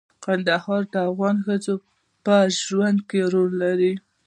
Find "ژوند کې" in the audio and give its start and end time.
2.61-3.19